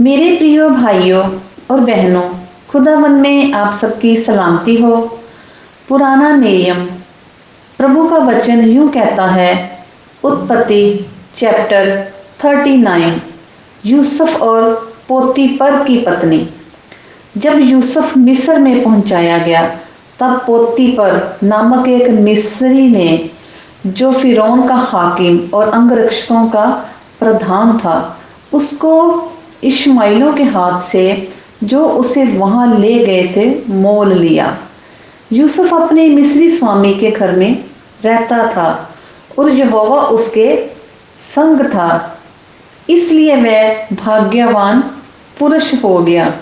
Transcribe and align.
मेरे 0.00 0.36
प्रिय 0.36 0.68
भाइयों 0.68 1.40
और 1.70 1.80
बहनों 1.80 2.30
खुदावन 2.70 3.12
में 3.12 3.52
आप 3.52 3.72
सबकी 3.72 4.16
सलामती 4.16 4.76
हो। 4.76 5.20
पुराना 5.88 6.36
नियम, 6.36 6.86
प्रभु 7.78 8.08
का 8.08 8.16
वचन 8.16 8.60
यूँ 8.60 8.88
कहता 8.88 9.26
है, 9.26 9.84
उत्पत्ति 10.24 11.06
चैप्टर 11.34 12.12
39 12.40 13.20
यूसुफ 13.86 14.42
और 14.42 14.92
पोतीपर 15.08 15.84
की 15.84 15.98
पत्नी। 15.98 16.48
जब 17.36 17.58
यूसुफ 17.58 18.16
मिस्र 18.16 18.58
में 18.58 18.84
पहुँचाया 18.84 19.38
गया, 19.38 19.78
तब 20.18 20.42
पोतीपर 20.46 21.38
नामक 21.42 21.88
एक 21.88 22.10
मिस्री 22.10 22.88
ने, 22.88 23.30
जो 23.86 24.12
फिरौन 24.12 24.68
का 24.68 24.74
हाकिम 24.74 25.50
और 25.54 25.68
अंगरक्षकों 25.68 26.48
का 26.48 26.64
प्रधान 27.20 27.78
था, 27.78 28.20
उसको 28.52 29.22
इश्माइलों 29.64 30.32
के 30.32 30.42
हाथ 30.42 30.80
से 30.80 31.28
जो 31.64 31.84
उसे 31.84 32.24
वहाँ 32.24 32.78
ले 32.78 32.94
गए 33.04 33.32
थे, 33.36 33.72
मोल 33.72 34.12
लिया। 34.12 34.56
यूसुफ 35.32 35.74
अपने 35.74 36.08
मिस्री 36.08 36.50
स्वामी 36.50 36.94
के 36.94 37.10
घर 37.10 37.32
में 37.32 37.64
रहता 38.04 38.46
था 38.46 38.96
और 39.38 39.50
यहोवा 39.50 40.00
उसके 40.00 40.70
संग 41.16 41.60
था। 41.60 42.18
इसलिए 42.90 43.36
वह 43.36 43.86
भाग्यवान 43.92 44.80
पुरुष 45.38 45.84
हो 45.84 45.98
गया 45.98 46.32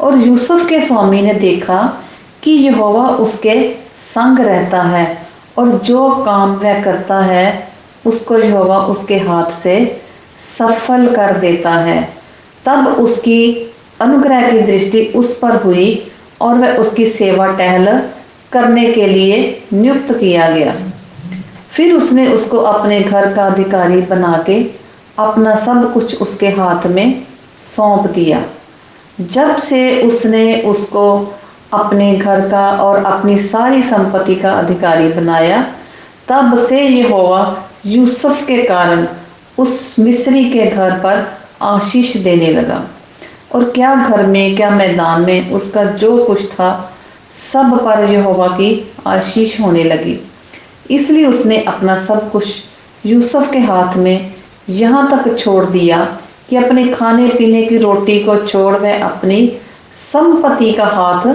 और 0.00 0.18
यूसुफ 0.18 0.68
के 0.68 0.80
स्वामी 0.80 1.22
ने 1.22 1.34
देखा 1.34 1.82
कि 2.42 2.50
यहोवा 2.50 3.08
उसके 3.08 3.76
संग 3.94 4.40
रहता 4.40 4.82
है 4.82 5.26
और 5.58 5.68
जो 5.68 6.10
काम 6.10 6.54
वह 6.54 6.82
करता 6.82 7.20
है, 7.20 7.68
उसको 8.06 8.38
यहोवा 8.38 8.78
उसके 8.78 9.18
हाथ 9.18 9.50
से 9.52 10.02
सफल 10.38 11.06
कर 11.14 11.38
देता 11.38 11.70
है। 11.70 12.23
तब 12.66 12.86
उसकी 12.86 13.72
अनुग्रह 14.00 14.50
की 14.50 14.58
दृष्टि 14.58 15.04
उस 15.16 15.38
पर 15.38 15.56
हुई 15.56 16.12
और 16.40 16.54
वह 16.54 16.76
उसकी 16.76 17.06
सेवा 17.06 17.46
टहल 17.46 18.02
करने 18.52 18.86
के 18.92 19.06
लिए 19.06 19.62
नियुक्त 19.72 20.12
किया 20.12 20.50
गया। 20.50 20.74
फिर 21.70 21.94
उसने 21.94 22.26
उसको 22.28 22.58
अपने 22.58 23.00
घर 23.00 23.34
का 23.34 23.46
अधिकारी 23.46 24.00
बना 24.00 24.42
के 24.46 24.62
अपना 25.18 25.54
सब 25.56 25.92
कुछ 25.92 26.20
उसके 26.22 26.48
हाथ 26.48 26.86
में 26.86 27.22
सौंप 27.56 28.10
दिया। 28.10 28.42
जब 29.20 29.56
से 29.56 30.02
उसने 30.02 30.60
उसको 30.62 31.34
अपने 31.72 32.16
घर 32.16 32.40
का 32.50 32.66
और 32.70 33.04
अपनी 33.04 33.38
सारी 33.38 33.82
संपत्ति 33.82 34.34
का 34.34 34.52
अधिकारी 34.52 35.08
बनाया, 35.08 35.62
तब 36.28 36.56
से 36.58 36.80
यहोवा 36.80 37.68
यूसुफ 37.86 38.46
के 38.46 38.62
कारण 38.62 39.06
उस 39.58 39.96
मिस्री 39.98 40.44
के 40.50 40.66
घर 40.66 40.90
पर 40.90 41.43
आशीष 41.62 42.16
देने 42.16 42.52
लगा। 42.52 42.84
और 43.54 43.64
क्या 43.64 43.94
घर 43.94 44.26
में, 44.26 44.56
क्या 44.56 44.70
मैदान 44.70 45.20
में 45.20 45.52
उसका 45.52 45.84
जो 45.84 46.24
कुछ 46.24 46.50
था, 46.50 46.92
सब 47.28 47.84
पर 47.84 48.04
यहोवा 48.04 48.48
की 48.48 48.92
आशीष 49.06 49.60
होने 49.60 49.84
लगी। 49.84 50.20
इसलिए 50.90 51.26
उसने 51.26 51.62
अपना 51.62 51.96
सब 51.96 52.30
कुछ 52.30 52.44
यूसुफ 53.06 53.50
के 53.52 53.58
हाथ 53.58 53.96
में 53.96 54.34
यहाँ 54.68 55.10
तक 55.10 55.38
छोड़ 55.38 55.64
दिया 55.64 56.18
कि 56.48 56.56
अपने 56.56 56.88
खाने 56.88 57.28
पीने 57.28 57.62
की 57.62 57.78
रोटी 57.78 58.18
को 58.18 58.36
छोड़ 58.36 58.76
वह 58.76 59.04
अपनी 59.04 59.56
संपत्ति 59.92 60.72
का 60.72 60.84
हाथ, 60.84 61.26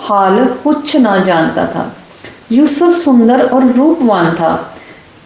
हाल 0.00 0.44
कुछ 0.46 0.96
ना 0.96 1.16
जानता 1.16 1.66
था। 1.66 1.96
यूसुफ 2.52 2.94
सुंदर 2.94 3.48
और 3.48 3.72
रूपवान 3.72 4.34
था। 4.34 4.74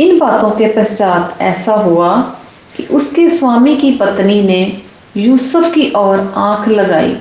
इन 0.01 0.19
बातों 0.19 0.51
के 0.51 0.67
पश्चात 0.67 1.37
ऐसा 1.41 1.73
हुआ 1.73 2.37
कि 2.77 2.83
उसके 2.83 3.31
स्वामी 3.31 3.77
की 3.77 3.91
पत्नी 3.91 4.43
ने 4.43 4.83
यूसुफ 5.17 5.75
की 5.75 5.93
ओर 5.97 6.35
आँख 6.37 6.69
लगाई 6.69 7.17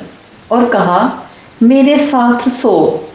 और 0.52 0.70
कहा, 0.70 1.24
मेरे 1.64 1.98
साथ 1.98 2.50
सो। 2.50 3.08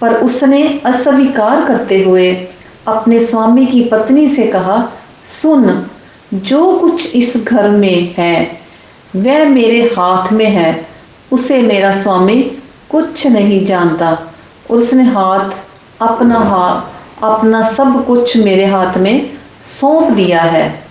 पर 0.00 0.14
उसने 0.14 0.82
अस्वीकार 0.84 1.64
करते 1.64 2.02
हुए 2.02 2.48
अपने 2.88 3.20
स्वामी 3.20 3.66
की 3.66 3.84
पत्नी 3.84 4.28
से 4.28 4.46
कहा, 4.46 4.88
सुन, 5.22 5.86
जो 6.34 6.78
कुछ 6.78 7.16
इस 7.16 7.36
घर 7.36 7.70
में 7.70 8.14
है, 8.18 8.60
वह 9.16 9.48
मेरे 9.48 9.82
हाथ 9.82 10.32
में 10.32 10.46
है। 10.46 10.88
उसे 11.32 11.62
मेरा 11.62 11.92
स्वामी 11.92 12.42
कुछ 12.90 13.26
नहीं 13.26 13.64
जानता। 13.64 14.34
और 14.70 14.78
उसने 14.78 15.04
हाथ 15.04 15.50
अपना 16.02 16.38
हाथ 16.38 16.98
अपना 17.22 17.62
सब 17.62 18.06
कुछ 18.06 18.36
मेरे 18.36 18.64
हाथ 18.64 18.98
में 18.98 19.30
सौंप 19.60 20.10
दिया 20.10 20.42
है। 20.42 20.87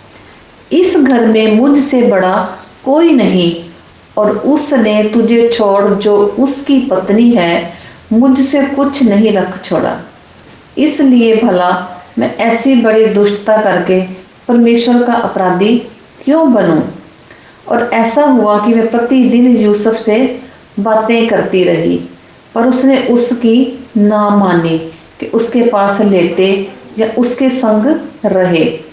इस 0.71 0.97
घर 0.97 1.25
में 1.25 1.57
मुझसे 1.57 2.01
बड़ा 2.01 2.49
कोई 2.85 3.11
नहीं, 3.11 3.63
और 4.17 4.37
उसने 4.37 5.03
तुझे 5.03 5.49
छोड़ 5.53 5.83
जो 5.83 6.17
उसकी 6.17 6.79
पत्नी 6.79 7.31
है, 7.31 7.73
मुझसे 8.13 8.61
कुछ 8.61 9.03
नहीं 9.03 9.33
रख 9.33 9.63
छोड़ा। 9.63 9.99
इसलिए 10.77 11.35
भला 11.35 12.01
मैं 12.17 12.37
ऐसी 12.37 12.75
बड़ी 12.75 13.05
दुष्टता 13.05 13.61
करके 13.61 14.01
परमेश्वर 14.47 15.03
का 15.03 15.13
अपराधी 15.13 15.77
क्यों 16.23 16.53
बनूं? 16.53 16.81
और 17.67 17.89
ऐसा 17.93 18.23
हुआ 18.23 18.65
कि 18.65 18.73
मैं 18.73 18.91
प्रतिदिन 18.91 19.57
यूसुफ 19.57 19.95
से 19.95 20.39
बातें 20.79 21.27
करती 21.27 21.63
रही, 21.63 21.97
पर 22.55 22.67
उसने 22.67 22.97
उसकी 22.97 23.87
ना 23.97 24.29
मानी 24.29 24.77
कि 25.19 25.25
उसके 25.25 25.63
पास 25.63 26.01
लेटे 26.01 26.69
या 26.97 27.07
उसके 27.17 27.49
संग 27.49 27.99
रहे। 28.25 28.86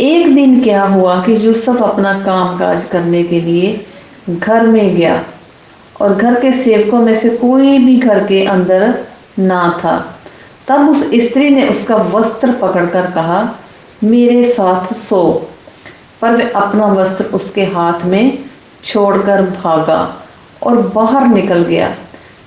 एक 0.00 0.34
दिन 0.34 0.60
क्या 0.62 0.84
हुआ 0.84 1.24
कि 1.24 1.46
यूसुफ 1.46 1.82
अपना 1.82 2.12
काम 2.24 2.58
काज 2.58 2.84
करने 2.84 3.22
के 3.22 3.40
लिए 3.40 3.86
घर 4.30 4.66
में 4.66 4.96
गया 4.96 5.24
और 6.00 6.14
घर 6.14 6.40
के 6.40 6.52
सेवकों 6.52 7.00
में 7.00 7.14
से 7.16 7.30
कोई 7.30 7.78
भी 7.78 7.96
घर 7.96 8.26
के 8.26 8.44
अंदर 8.44 9.06
ना 9.38 9.80
था। 9.84 10.18
तब 10.68 10.88
उस 10.88 11.10
स्त्री 11.14 11.50
ने 11.50 11.68
उसका 11.68 11.96
वस्त्र 11.96 12.52
पकड़कर 12.52 13.10
कहा, 13.10 13.54
मेरे 14.04 14.44
साथ 14.44 14.94
सो। 14.94 15.50
पर 16.20 16.30
वह 16.30 16.50
अपना 16.50 16.86
वस्त्र 16.86 17.24
उसके 17.24 17.64
हाथ 17.64 18.04
में 18.04 18.38
छोड़कर 18.84 19.42
भागा 19.42 20.16
और 20.62 20.76
बाहर 20.76 21.26
निकल 21.26 21.62
गया। 21.62 21.94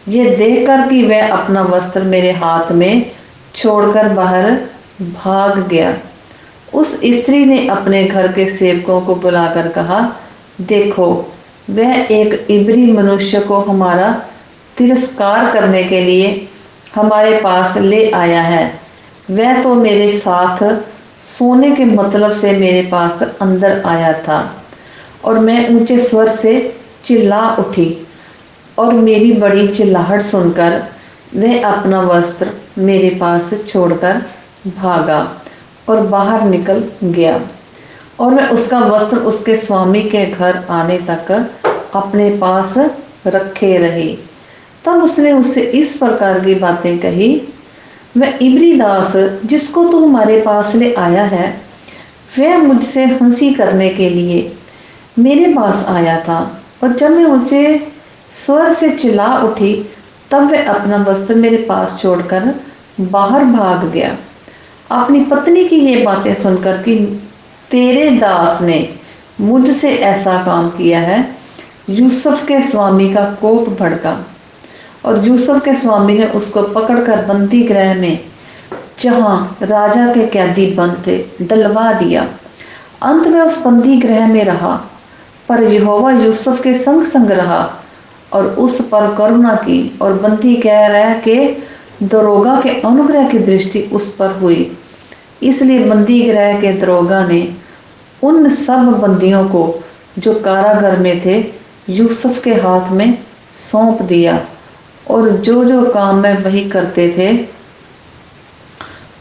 ये 0.08 0.36
देखकर 0.36 0.90
कि 0.90 1.04
वह 1.04 1.32
अपना 1.32 1.62
वस्त्र 1.62 2.04
मेरे 2.04 2.32
हाथ 2.32 2.72
में 2.72 3.12
छोड़कर 3.56 4.10
बाहर 4.10 4.52
भाग 5.02 5.68
गया। 5.68 5.98
उस 6.74 6.94
स्त्री 7.06 7.46
ने 7.46 7.68
अपने 7.68 8.04
घर 8.04 8.32
के 8.34 8.46
सेवकों 8.46 9.02
को 9.02 9.16
बुलाकर 9.16 9.68
कहा, 9.68 10.00
देखो, 10.62 11.08
वह 11.70 11.96
एक 12.12 12.48
इबरी 12.52 12.92
मनुष्य 12.92 13.40
को 13.40 13.60
हमारा 13.60 14.12
तिरस्कार 14.78 15.52
करने 15.54 15.84
के 15.84 16.02
लिए 16.02 16.48
हमारे 16.96 17.40
पास 17.42 17.78
ले 17.78 18.10
आया 18.12 18.42
है। 18.42 18.80
वह 19.32 19.62
तो 19.64 19.74
मेरे 19.76 20.10
साथ 20.18 20.64
सोने 21.18 21.72
के 21.76 21.86
मतलब 21.86 22.32
से 22.32 22.52
मेरे 22.52 22.82
पास 22.82 23.22
अंदर 23.42 23.82
आया 23.86 24.14
था 24.14 24.40
और 25.26 25.40
मैं 25.40 25.68
ऊँचे 25.70 26.00
स्वर 26.00 26.30
से 26.30 26.54
चिल्ला 27.06 27.42
उठी 27.60 28.08
और 28.78 28.94
मेरी 28.94 29.32
बड़ी 29.34 29.68
चिल्लाहट 29.68 30.22
सुनकर 30.22 30.82
वह 31.36 31.68
अपना 31.68 32.02
वस्त्र 32.02 32.52
मेरे 32.78 33.10
पास 33.10 33.54
छोड़कर 33.68 34.22
भागा। 34.78 35.20
और 35.90 36.02
बाहर 36.02 36.44
निकल 36.44 36.84
गया। 37.04 37.42
और 38.20 38.34
मैं 38.34 38.50
उसका 38.50 38.80
वस्त्र 38.80 39.18
उसके 39.18 39.56
स्वामी 39.56 40.02
के 40.02 40.26
घर 40.26 40.64
आने 40.70 40.98
तक 40.98 41.50
अपने 41.96 42.38
पास 42.38 42.74
रखे 43.28 43.78
रही। 43.78 44.20
तब 44.86 45.04
उसने 45.04 45.32
उससे 45.32 45.62
इस 45.62 45.98
प्रकार 45.98 46.40
की 46.40 46.56
बातें 46.56 47.00
कही 47.00 47.42
वह 48.18 48.34
इबरी 48.42 48.76
दास, 48.76 49.14
जिसको 49.46 49.86
तू 49.86 50.06
हमारे 50.06 50.42
पास 50.42 50.76
ले 50.76 50.94
आया 50.94 51.24
है, 51.24 51.62
वह 52.40 52.58
मुझसे 52.58 53.06
हँसी 53.06 53.54
करने 53.54 53.90
के 53.90 54.10
लिए 54.10 54.56
मेरे 55.20 55.54
पास 55.54 55.86
आया 55.88 56.20
था। 56.20 56.64
और 56.84 56.90
जब 56.96 57.12
मैं 57.12 57.26
मुझे 57.26 57.92
स्वर 58.30 58.74
से 58.74 58.90
चिल्ला 58.90 59.38
उठी, 59.38 59.90
तब 60.32 60.52
वह 60.52 60.68
अपना 60.68 60.98
वस्त्र 60.98 61.36
मेरे 61.36 61.58
पास 61.58 62.00
छोड़कर 62.02 62.56
बाहर 63.02 63.44
भाग 63.44 63.92
गया। 63.92 64.18
अपनी 64.92 65.20
पत्नी 65.22 65.64
की 65.66 65.76
ये 65.76 66.04
बातें 66.04 66.34
सुनकर 66.34 66.78
कि 66.84 66.96
तेरे 67.72 68.10
दास 68.12 68.62
ने 68.62 68.78
मुझसे 69.42 69.90
ऐसा 69.90 70.38
काम 70.46 70.70
किया 70.70 71.00
है, 71.00 71.20
यूसुफ 71.90 72.46
के 72.48 72.62
स्वामी 72.62 73.14
का 73.14 73.24
कोप 73.42 73.70
भड़का 73.80 74.18
और 75.06 75.28
यूसुफ 75.28 75.64
के 75.66 75.74
स्वामी 75.74 76.18
ने 76.18 76.26
उसको 76.26 76.62
पकड़कर 76.70 77.26
बंदी 77.26 77.62
गृह 77.64 77.94
में, 77.94 78.20
जहाँ 79.00 79.58
राजा 79.62 80.12
के 80.14 80.26
कैदी 80.28 80.66
बंद 80.74 81.04
थे 81.08 81.46
डलवा 81.46 81.92
दिया। 81.94 82.28
अंत 83.02 83.28
में 83.28 83.42
उस 83.42 83.64
बंदी 83.66 83.98
गृह 83.98 84.28
में 84.28 84.44
रहा, 84.44 84.76
पर 85.50 85.64
यहोवा 85.64 86.12
यूसुफ 86.12 86.62
के 86.64 86.74
संग 86.74 87.04
संग 87.06 87.32
रहा 87.32 87.64
और 88.34 88.48
उस 88.60 88.82
पर 88.90 89.16
करुणा 89.16 89.56
की 89.56 89.98
और 90.02 90.14
बंदी 90.14 90.56
कह 90.56 90.88
रहा 90.88 91.14
के 91.20 91.69
दरोगा 92.04 92.62
के 92.62 92.70
अनुग्रह 92.70 93.30
की 93.30 93.40
दृष्टि 93.40 93.82
उस 93.82 94.16
पर 94.16 94.32
हुई। 94.32 94.78
इसलिए 95.44 95.86
बंदी 95.86 96.22
गृह 96.22 96.62
के 96.62 96.74
दरोगा 96.74 97.28
ने 97.28 97.56
उन 98.24 98.50
सब 98.50 98.86
बंदियों 99.02 99.50
को, 99.50 99.84
जो 100.20 100.34
कारागर 100.34 101.00
में 101.00 101.26
थे, 101.26 101.46
यूसुफ 101.90 102.44
के 102.44 102.54
हाथ 102.54 102.92
में 102.92 103.18
सौंप 103.54 104.02
दिया 104.02 104.46
और 105.10 105.30
जो 105.30 105.66
जो 105.66 105.90
काम 105.90 106.16
में 106.16 106.44
वही 106.44 106.70
करते 106.70 107.16
थे, 107.18 107.48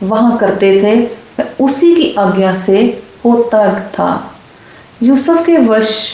वहाँ 0.06 0.38
करते 0.38 0.82
थे, 0.82 1.00
वह 1.40 1.64
उसी 1.64 1.94
की 1.94 2.14
आज्ञा 2.14 2.54
से 2.54 3.02
होता 3.24 3.80
था। 3.80 4.34
यूसुफ 5.02 5.46
के 5.46 5.56
वश 5.56 6.12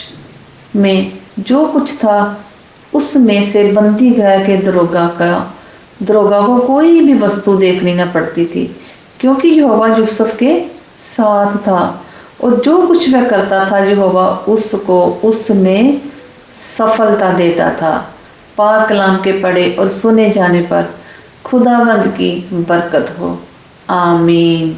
में 0.75 1.17
जो 1.39 1.65
कुछ 1.65 1.95
था, 1.95 2.45
उसमें 2.93 3.43
से 3.43 3.71
बंदी 3.71 4.09
गृह 4.09 4.45
के 4.47 4.57
दरोगा 4.57 5.07
का 5.07 5.54
दरोगा 6.03 6.41
को 6.41 6.57
कोई 6.59 7.01
भी 7.01 7.13
वस्तु 7.13 7.57
देखनी 7.57 7.93
न 7.95 8.05
पड़ती 8.05 8.45
थी, 8.45 8.75
क्योंकि 9.19 9.47
यहोवा 9.47 9.87
यूसुफ 9.87 10.35
के 10.35 10.65
साथ 10.99 11.57
था। 11.57 12.01
और 12.43 12.61
जो 12.61 12.87
कुछ 12.87 13.09
वह 13.09 13.27
करता 13.27 13.71
था, 13.71 13.77
यहोवा 13.77 14.29
उसको 14.29 15.05
उसमें 15.23 16.01
सफलता 16.55 17.33
देता 17.33 17.69
था। 17.69 18.13
पाक 18.57 18.89
कलाम 18.89 19.17
के 19.17 19.31
पढ़े 19.41 19.71
और 19.79 19.89
सुने 19.89 20.29
जाने 20.29 20.61
पर 20.61 20.95
खुदावंद 21.45 22.07
की 22.07 22.49
बरकत 22.53 23.15
हो। 23.19 23.39
आमीन। 23.89 24.77